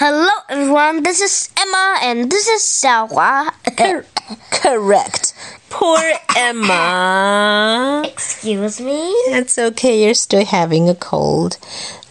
[0.00, 1.02] Hello, everyone.
[1.02, 3.52] This is Emma, and this is Xiaohua.
[4.50, 5.34] Correct.
[5.68, 6.00] Poor
[6.34, 8.02] Emma.
[8.06, 9.14] Excuse me.
[9.28, 10.02] That's okay.
[10.02, 11.58] You're still having a cold.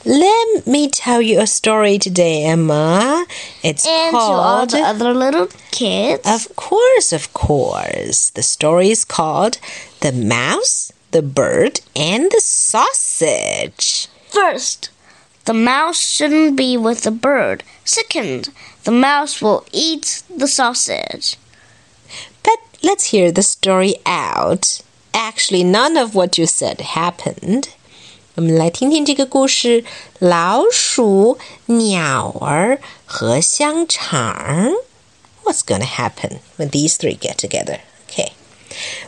[0.06, 3.26] Let me tell you a story today, Emma.
[3.64, 4.36] It's And to all
[4.68, 4.70] called.
[4.70, 6.22] the other little kids.
[6.28, 8.30] Of course, of course.
[8.30, 9.58] The story is called
[10.02, 14.08] The Mouse, the Bird, and the Sausage.
[14.30, 14.92] First,
[15.49, 17.63] the mouse shouldn't be with the bird.
[17.85, 18.49] Second,
[18.85, 21.37] the mouse will eat the sausage.
[22.43, 24.81] But let's hear the story out.
[25.13, 27.69] Actually, none of what you said happened.
[28.37, 29.85] 我们来听听这个故事：
[30.19, 34.73] 老鼠、鸟儿和香肠。
[35.45, 37.81] What's going to happen when these three get together?
[38.09, 38.33] Okay.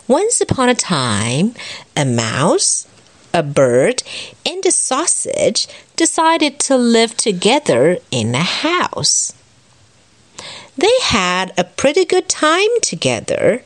[0.06, 1.54] Once upon a time,
[1.96, 2.84] a mouse,
[3.32, 4.02] a bird,
[4.45, 5.66] and a sausage
[6.01, 9.33] decided to live together in a house.
[10.75, 13.63] They had a pretty good time together.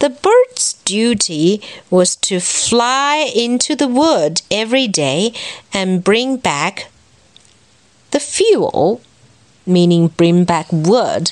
[0.00, 5.32] The bird's duty was to fly into the wood every day
[5.72, 6.90] and bring back
[8.10, 9.00] the fuel,
[9.64, 11.30] meaning bring back wood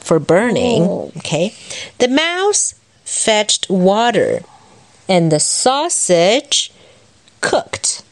[0.00, 0.82] for burning.
[0.82, 1.12] Oh.
[1.18, 1.54] Okay.
[1.98, 4.40] The mouse fetched water
[5.08, 6.72] and the sausage
[7.40, 8.02] cooked.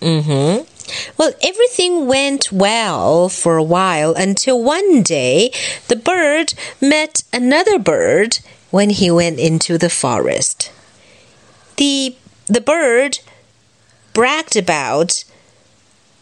[0.00, 0.66] Uh, Mm-hmm.
[1.16, 5.52] Well, everything went well for a while until one day
[5.88, 8.38] the bird met another bird
[8.70, 10.72] when he went into the forest.
[11.76, 13.20] The the bird
[14.12, 15.24] bragged about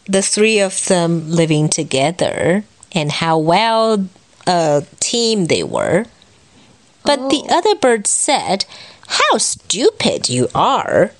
[0.04, 4.06] the three of them living together and how well
[4.46, 6.06] a team they were.
[7.04, 8.66] But the other bird said,
[9.06, 11.12] How stupid you are!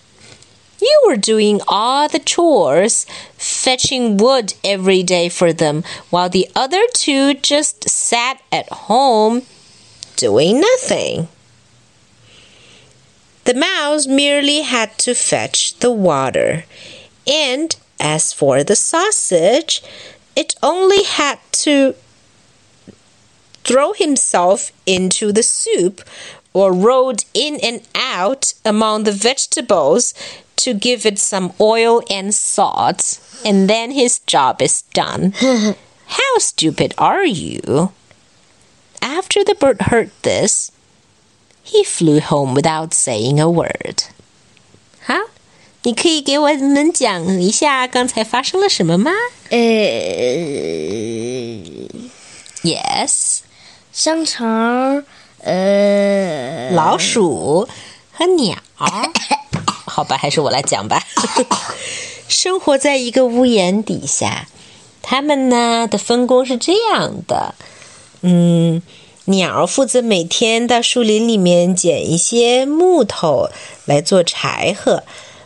[0.81, 3.05] You were doing all the chores,
[3.37, 9.43] fetching wood every day for them, while the other two just sat at home
[10.17, 11.29] doing nothing.
[13.45, 16.65] The mouse merely had to fetch the water,
[17.27, 19.83] and as for the sausage,
[20.37, 21.95] it only had to
[23.65, 26.03] throw himself into the soup
[26.53, 30.15] or rode in and out among the vegetables
[30.58, 35.34] to give it some oil and salt, and then his job is done.
[36.08, 37.92] How stupid are you?
[39.02, 40.72] After the bird heard this,
[41.64, 44.04] he flew home without saying a word.
[45.06, 45.16] 好，
[45.84, 49.12] 你可以给我们讲一下刚才发生了什么吗
[49.50, 49.58] 呃，
[52.64, 53.40] ？Yes，
[53.92, 55.04] 香肠，
[55.40, 57.68] 呃，老鼠
[58.14, 58.56] 和鸟。
[59.99, 61.03] 好吧，还是我来讲吧。
[62.29, 64.47] 生活在一个屋檐底下，
[65.03, 67.57] 他们呢的分工是这样的：
[68.21, 68.81] 嗯，
[69.25, 73.49] 鸟负责每天到树林里面捡一些木头
[73.87, 75.03] 来做柴禾，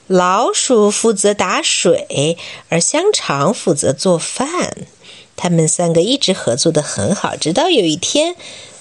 [0.07, 2.37] 老鼠负责打水，
[2.69, 4.77] 而香肠负责做饭。
[5.35, 8.37] 他们三个一直合作的很好，直到有一天，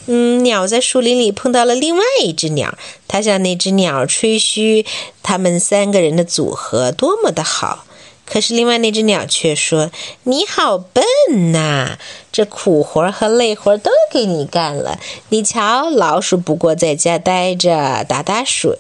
[0.08, 4.86] 嗯，鸟在树林里碰到了另外一只鸟，它向那只鸟吹嘘
[5.22, 7.86] 他们三个人的组合多么的好。
[8.26, 9.92] 可是另外那只鸟却说
[10.24, 11.04] ：“你好笨
[11.52, 11.98] 呐、
[12.32, 14.98] 这苦活和累活都给你干了。
[15.30, 18.78] 你瞧，老鼠不过在家待着打打水，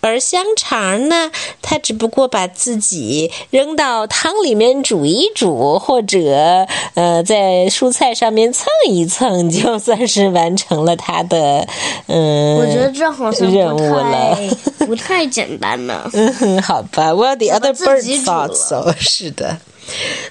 [0.00, 1.30] 而香肠呢，
[1.62, 11.66] 它只不过把自己扔到汤里面煮一煮，或者呃在蔬菜上面蹭一蹭，就算是完成了它的
[12.06, 12.56] 嗯。
[12.56, 14.38] 我觉得这好像任务了
[14.86, 16.10] 不太简单呢。
[16.12, 17.12] 嗯， 好吧。
[17.14, 18.94] Well, the other 自 bird 己煮 thought 了 so.
[18.98, 19.56] 是的，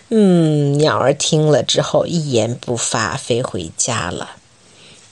[0.08, 4.36] 嗯，鸟儿听了之后一言不发，飞回家了。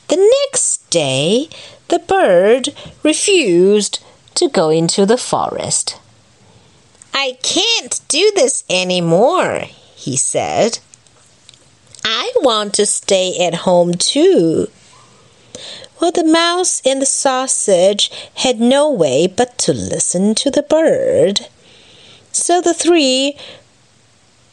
[0.08, 1.48] The next day,
[1.88, 3.98] the bird refused
[4.34, 5.94] to go into the forest.
[7.10, 10.78] I can't do this anymore, he said.
[12.04, 14.68] I want to stay at home too.
[15.98, 21.48] Well, the mouse and the sausage had no way but to listen to the bird.
[22.30, 23.36] So the three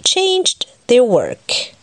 [0.04, 1.74] changed their work.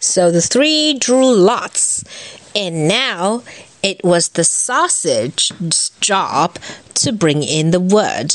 [0.00, 2.04] So the three drew lots,
[2.54, 3.42] and now
[3.82, 6.58] it was the sausage's job
[6.94, 8.32] to bring in the wood,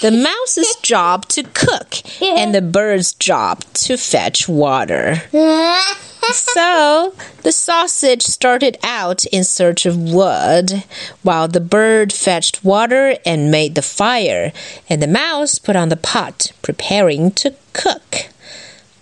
[0.00, 5.22] the mouse's job to cook, and the bird's job to fetch water.
[6.32, 10.84] so the sausage started out in search of wood,
[11.22, 14.52] while the bird fetched water and made the fire,
[14.88, 18.28] and the mouse put on the pot, preparing to cook.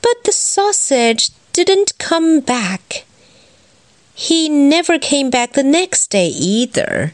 [0.02, 3.04] But the sausage didn't come back.
[4.14, 7.12] He never came back the next day either.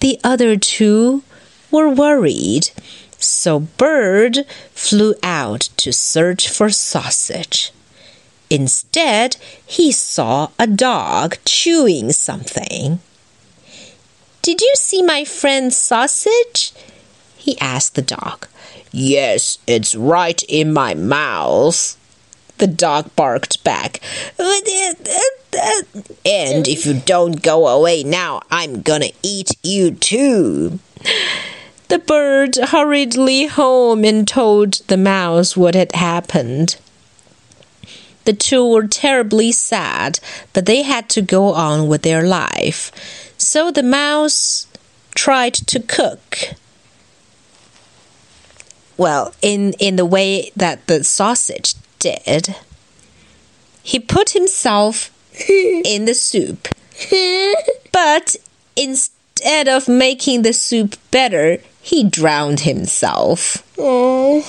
[0.00, 1.22] The other two
[1.70, 2.70] were worried.
[3.18, 7.72] So Bird flew out to search for sausage.
[8.50, 9.36] Instead,
[9.66, 13.00] he saw a dog chewing something.
[14.42, 16.72] Did you see my friend Sausage?
[17.36, 18.46] he asked the dog.
[18.92, 21.96] Yes, it's right in my mouth.
[22.58, 24.00] The dog barked back.
[26.24, 30.78] And if you don't go away now, I'm gonna eat you too.
[31.88, 36.76] The bird hurriedly home and told the mouse what had happened.
[38.28, 40.20] The two were terribly sad,
[40.52, 42.92] but they had to go on with their life.
[43.38, 44.66] So the mouse
[45.14, 46.36] tried to cook.
[48.98, 52.54] Well, in, in the way that the sausage did.
[53.82, 55.10] He put himself
[55.48, 56.68] in the soup.
[57.92, 58.36] But
[58.76, 63.66] instead of making the soup better, he drowned himself.
[63.78, 64.40] Oh.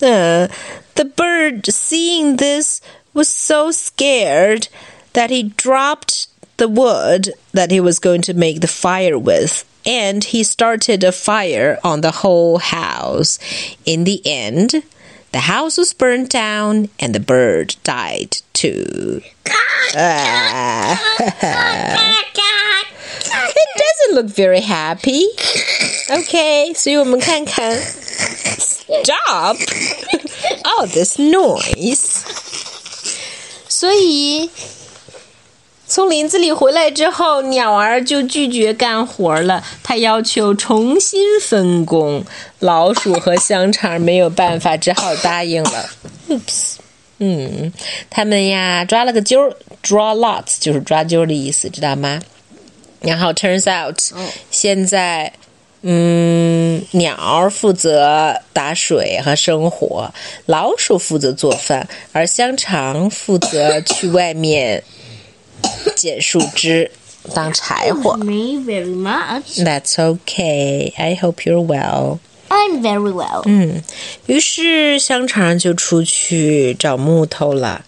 [0.00, 0.48] Uh,
[0.94, 2.80] the bird, seeing this,
[3.16, 4.68] was so scared
[5.14, 6.28] that he dropped
[6.58, 11.12] the wood that he was going to make the fire with and he started a
[11.12, 13.38] fire on the whole house.
[13.84, 14.82] In the end,
[15.32, 19.22] the house was burned down and the bird died too.
[19.96, 21.00] Ah.
[23.28, 25.26] It doesn't look very happy.
[26.10, 27.46] Okay, so you can
[28.58, 29.56] stop
[30.64, 32.24] all this noise.
[33.78, 34.48] 所以
[35.86, 39.62] 从林子里回来之后，鸟儿就拒绝干活了。
[39.82, 42.24] 它要求重新分工。
[42.60, 45.90] 老鼠和香肠没有办法，只好答应了。
[46.30, 46.76] Oops，
[47.18, 47.70] 嗯，
[48.08, 52.22] 他们呀抓了个阄，draw lots 就是抓阄的意思，知道吗？
[53.00, 54.00] 然后 turns out，
[54.50, 55.34] 现在。
[55.82, 60.12] 嗯，鸟负责打水和生火，
[60.46, 64.82] 老鼠负责做饭，而香肠负责去外面
[65.94, 66.90] 捡树枝
[67.34, 68.16] 当柴火。
[68.16, 69.62] Me very much.
[69.62, 70.92] That's okay.
[70.96, 72.18] I hope you're well.
[72.48, 73.42] I'm very well.
[73.44, 73.82] 嗯，
[74.26, 77.84] 于是香肠就出去找木头了。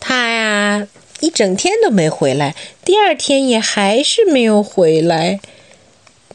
[0.00, 0.86] 他呀，
[1.20, 2.54] 一整天都没回来，
[2.84, 5.40] 第二天也还是没有回来。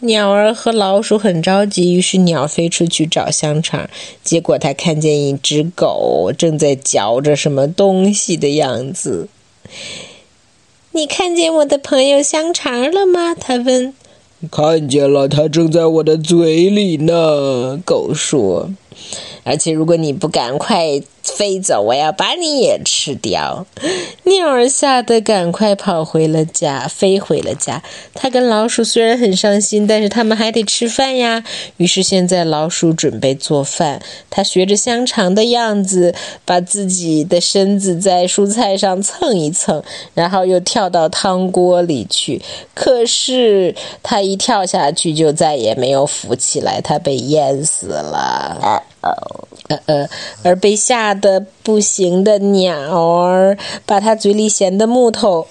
[0.02, 3.90] 鸟儿和老鼠很着急，于是鸟飞出去找香肠。
[4.24, 9.28] 结果它看见一只狗正在嚼着什么东西的样子。
[10.92, 13.36] 你看见我的朋友香肠了吗？
[13.36, 13.94] 他问。
[14.52, 17.80] 看见了，它正在我的嘴里呢。
[17.84, 18.70] 狗说。
[19.44, 21.02] 而且如果你不赶快
[21.36, 23.66] 飞走，我要把你也吃掉。
[24.24, 27.84] 鸟儿吓得赶快跑回了家，飞回了家。
[28.14, 31.44] 它跟老鼠虽然很伤心，但是它们还得吃饭呀。
[31.78, 36.14] 于是现在老鼠准备做饭，它学着香肠的样子，
[36.46, 39.84] 把自己的身子在蔬菜上蹭一蹭，
[40.14, 42.42] 然后又跳到汤锅里去。
[42.74, 48.58] 可是它一跳下去就再也没有浮起来，它被淹死了。
[49.02, 49.48] Uh oh.
[49.70, 50.10] 呃呃，
[50.44, 52.78] 而被吓得不行的鸟
[53.24, 55.48] 儿，把它嘴里衔的木头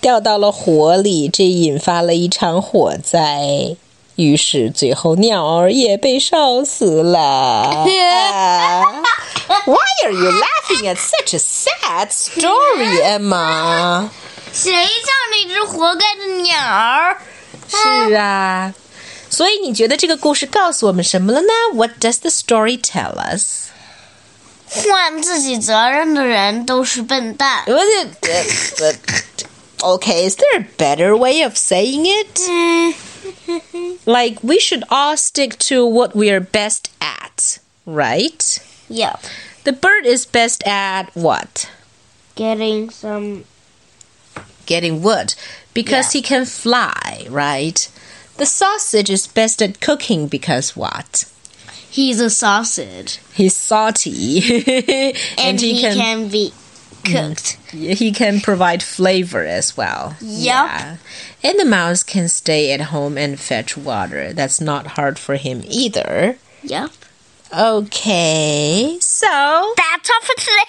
[0.00, 3.76] 掉到了火里，这引发了一场火灾。
[4.16, 7.18] 于是最后鸟儿也被烧死了。
[7.20, 7.84] 啊
[9.66, 14.08] Why are you laughing at such a sad story, Emma？
[14.52, 17.16] 谁叫那只活该的鸟儿？
[17.68, 18.74] 是啊，
[19.28, 23.68] 所以你觉得这个故事告诉我们什么了呢？What does the story tell us？
[24.69, 27.63] 换自己责任的人都是笨蛋。
[27.67, 28.17] Was it?
[28.21, 28.43] uh,
[28.79, 29.45] but,
[29.81, 32.41] okay, is there a better way of saying it?
[34.05, 38.59] Like we should all stick to what we are best at, right?
[38.89, 39.15] Yeah,
[39.63, 41.69] The bird is best at what?
[42.35, 43.45] getting some.
[44.67, 45.35] Getting wood
[45.73, 47.87] because he can fly, right?
[48.37, 51.25] The sausage is best at cooking because what?
[51.90, 54.38] He's a sausage, He's salty
[55.38, 56.52] and, he, can, be
[57.04, 57.58] cooked.
[57.72, 60.16] Mm, he can provide flavor as well.
[60.20, 60.96] Yeah,
[61.42, 64.32] And the mouse can stay at home and fetch water.
[64.32, 66.38] That's not hard for him either.
[66.62, 66.90] Yep.
[67.58, 70.64] Okay, so That's all for today.